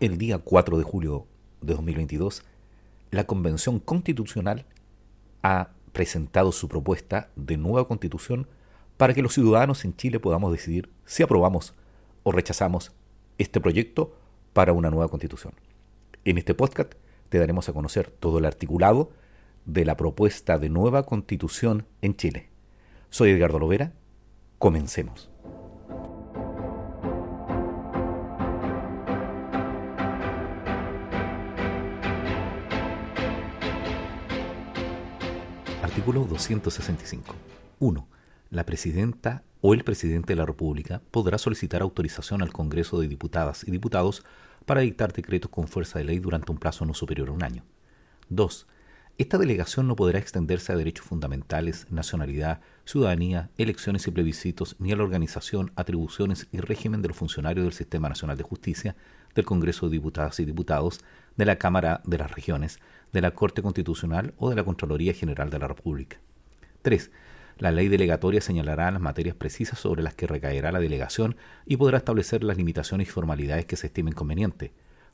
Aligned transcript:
el 0.00 0.16
día 0.16 0.38
4 0.38 0.78
de 0.78 0.84
julio 0.84 1.26
de 1.60 1.74
2022, 1.74 2.42
la 3.10 3.24
Convención 3.24 3.78
Constitucional 3.78 4.64
ha 5.42 5.70
presentado 5.92 6.52
su 6.52 6.68
propuesta 6.68 7.28
de 7.36 7.58
nueva 7.58 7.86
constitución 7.86 8.46
para 8.96 9.12
que 9.12 9.22
los 9.22 9.34
ciudadanos 9.34 9.84
en 9.84 9.94
Chile 9.94 10.18
podamos 10.18 10.52
decidir 10.52 10.88
si 11.04 11.22
aprobamos 11.22 11.74
o 12.22 12.32
rechazamos 12.32 12.92
este 13.36 13.60
proyecto 13.60 14.16
para 14.54 14.72
una 14.72 14.90
nueva 14.90 15.08
constitución. 15.08 15.52
En 16.24 16.38
este 16.38 16.54
podcast 16.54 16.94
te 17.28 17.38
daremos 17.38 17.68
a 17.68 17.72
conocer 17.74 18.10
todo 18.10 18.38
el 18.38 18.46
articulado 18.46 19.10
de 19.66 19.84
la 19.84 19.96
propuesta 19.96 20.58
de 20.58 20.70
nueva 20.70 21.04
constitución 21.04 21.86
en 22.00 22.16
Chile. 22.16 22.48
Soy 23.10 23.30
Edgardo 23.30 23.58
Lovera, 23.58 23.92
comencemos. 24.58 25.29
Artículo 35.90 36.24
265. 36.24 37.34
1. 37.80 38.08
La 38.50 38.64
presidenta 38.64 39.42
o 39.60 39.74
el 39.74 39.82
presidente 39.82 40.34
de 40.34 40.36
la 40.36 40.46
República 40.46 41.02
podrá 41.10 41.36
solicitar 41.36 41.82
autorización 41.82 42.42
al 42.42 42.52
Congreso 42.52 43.00
de 43.00 43.08
Diputadas 43.08 43.66
y 43.66 43.72
Diputados 43.72 44.24
para 44.66 44.82
dictar 44.82 45.12
decretos 45.12 45.50
con 45.50 45.66
fuerza 45.66 45.98
de 45.98 46.04
ley 46.04 46.20
durante 46.20 46.52
un 46.52 46.58
plazo 46.58 46.86
no 46.86 46.94
superior 46.94 47.30
a 47.30 47.32
un 47.32 47.42
año. 47.42 47.64
2. 48.28 48.68
Esta 49.20 49.36
delegación 49.36 49.86
no 49.86 49.96
podrá 49.96 50.18
extenderse 50.18 50.72
a 50.72 50.76
derechos 50.76 51.04
fundamentales, 51.04 51.86
nacionalidad, 51.90 52.62
ciudadanía, 52.86 53.50
elecciones 53.58 54.06
y 54.06 54.10
plebiscitos, 54.10 54.76
ni 54.78 54.92
a 54.92 54.96
la 54.96 55.02
organización, 55.02 55.72
atribuciones 55.76 56.48
y 56.52 56.60
régimen 56.60 57.02
de 57.02 57.08
los 57.08 57.18
funcionarios 57.18 57.64
del 57.64 57.74
Sistema 57.74 58.08
Nacional 58.08 58.38
de 58.38 58.44
Justicia, 58.44 58.96
del 59.34 59.44
Congreso 59.44 59.84
de 59.84 59.92
Diputadas 59.92 60.40
y 60.40 60.46
Diputados, 60.46 61.00
de 61.36 61.44
la 61.44 61.56
Cámara 61.56 62.00
de 62.06 62.16
las 62.16 62.30
Regiones, 62.30 62.78
de 63.12 63.20
la 63.20 63.32
Corte 63.32 63.60
Constitucional 63.60 64.32
o 64.38 64.48
de 64.48 64.56
la 64.56 64.64
Contraloría 64.64 65.12
General 65.12 65.50
de 65.50 65.58
la 65.58 65.68
República. 65.68 66.16
3. 66.80 67.10
La 67.58 67.72
ley 67.72 67.88
delegatoria 67.88 68.40
señalará 68.40 68.90
las 68.90 69.02
materias 69.02 69.36
precisas 69.36 69.78
sobre 69.78 70.02
las 70.02 70.14
que 70.14 70.28
recaerá 70.28 70.72
la 70.72 70.80
delegación 70.80 71.36
y 71.66 71.76
podrá 71.76 71.98
establecer 71.98 72.42
las 72.42 72.56
limitaciones 72.56 73.08
y 73.08 73.10
formalidades 73.10 73.66
que 73.66 73.76
se 73.76 73.88
estimen 73.88 74.14
convenientes. 74.14 74.70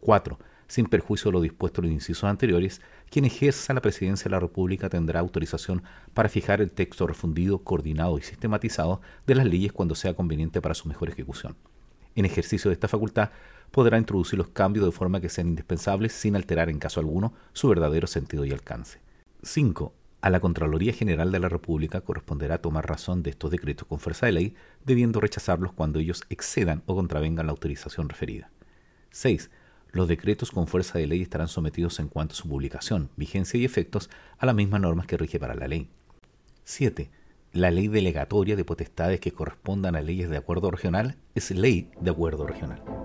4. 0.00 0.38
Sin 0.70 0.86
perjuicio 0.86 1.30
de 1.30 1.32
lo 1.32 1.40
dispuesto 1.40 1.80
en 1.80 1.88
los 1.88 1.94
incisos 1.94 2.22
anteriores, 2.30 2.80
quien 3.10 3.24
ejerza 3.24 3.74
la 3.74 3.80
presidencia 3.80 4.26
de 4.26 4.30
la 4.30 4.38
República 4.38 4.88
tendrá 4.88 5.18
autorización 5.18 5.82
para 6.14 6.28
fijar 6.28 6.60
el 6.60 6.70
texto 6.70 7.08
refundido, 7.08 7.64
coordinado 7.64 8.16
y 8.18 8.22
sistematizado 8.22 9.00
de 9.26 9.34
las 9.34 9.46
leyes 9.46 9.72
cuando 9.72 9.96
sea 9.96 10.14
conveniente 10.14 10.60
para 10.62 10.76
su 10.76 10.86
mejor 10.86 11.08
ejecución. 11.08 11.56
En 12.14 12.24
ejercicio 12.24 12.68
de 12.68 12.74
esta 12.74 12.86
facultad, 12.86 13.30
podrá 13.72 13.98
introducir 13.98 14.38
los 14.38 14.50
cambios 14.50 14.86
de 14.86 14.92
forma 14.92 15.20
que 15.20 15.28
sean 15.28 15.48
indispensables 15.48 16.12
sin 16.12 16.36
alterar 16.36 16.70
en 16.70 16.78
caso 16.78 17.00
alguno 17.00 17.34
su 17.52 17.68
verdadero 17.68 18.06
sentido 18.06 18.44
y 18.44 18.52
alcance. 18.52 19.00
5. 19.42 19.92
A 20.20 20.30
la 20.30 20.38
Contraloría 20.38 20.92
General 20.92 21.32
de 21.32 21.40
la 21.40 21.48
República 21.48 22.02
corresponderá 22.02 22.58
tomar 22.58 22.88
razón 22.88 23.24
de 23.24 23.30
estos 23.30 23.50
decretos 23.50 23.88
con 23.88 23.98
fuerza 23.98 24.26
de 24.26 24.32
ley, 24.32 24.54
debiendo 24.84 25.18
rechazarlos 25.18 25.72
cuando 25.72 25.98
ellos 25.98 26.22
excedan 26.28 26.84
o 26.86 26.94
contravengan 26.94 27.46
la 27.46 27.50
autorización 27.50 28.08
referida. 28.08 28.52
6. 29.10 29.50
Los 29.92 30.06
decretos 30.06 30.50
con 30.50 30.68
fuerza 30.68 30.98
de 30.98 31.06
ley 31.06 31.22
estarán 31.22 31.48
sometidos 31.48 31.98
en 31.98 32.08
cuanto 32.08 32.32
a 32.32 32.36
su 32.36 32.48
publicación, 32.48 33.10
vigencia 33.16 33.58
y 33.58 33.64
efectos 33.64 34.08
a 34.38 34.46
las 34.46 34.54
mismas 34.54 34.80
normas 34.80 35.06
que 35.06 35.16
rige 35.16 35.40
para 35.40 35.54
la 35.54 35.66
ley. 35.66 35.88
7. 36.64 37.10
La 37.52 37.72
ley 37.72 37.88
delegatoria 37.88 38.54
de 38.54 38.64
potestades 38.64 39.18
que 39.18 39.32
correspondan 39.32 39.96
a 39.96 40.00
leyes 40.00 40.30
de 40.30 40.36
acuerdo 40.36 40.70
regional 40.70 41.16
es 41.34 41.50
ley 41.50 41.90
de 42.00 42.10
acuerdo 42.10 42.46
regional. 42.46 42.99